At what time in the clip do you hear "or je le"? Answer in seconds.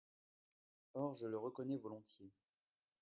0.95-1.37